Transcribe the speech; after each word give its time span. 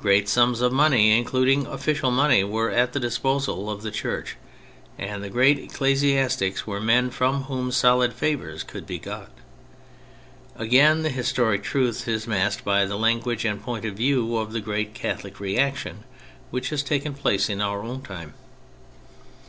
Great 0.00 0.28
sums 0.28 0.60
of 0.60 0.72
money— 0.72 1.18
including 1.18 1.66
official 1.66 2.12
money— 2.12 2.44
were 2.44 2.70
at 2.70 2.92
the 2.92 3.00
disposal 3.00 3.68
of 3.68 3.82
the 3.82 3.90
Church; 3.90 4.36
and 5.00 5.20
the 5.20 5.28
great 5.28 5.58
ecclesiastics 5.58 6.64
were 6.64 6.80
men 6.80 7.10
from 7.10 7.42
whom 7.50 7.72
solid 7.72 8.12
favours 8.12 8.62
could 8.62 8.86
be 8.86 9.00
got. 9.00 9.32
Again, 10.54 11.02
the 11.02 11.10
historic 11.10 11.64
truth 11.64 12.06
is 12.06 12.24
masked 12.28 12.64
by 12.64 12.84
the 12.84 12.96
language 12.96 13.44
and 13.44 13.60
point 13.60 13.84
of 13.84 13.94
view 13.96 14.36
of 14.36 14.52
the 14.52 14.60
great 14.60 14.94
Catholic 14.94 15.40
reaction 15.40 16.04
which 16.52 16.68
has 16.68 16.84
taken 16.84 17.12
place 17.12 17.48
in 17.48 17.60
our 17.60 17.82
own 17.82 18.02
time. 18.02 18.34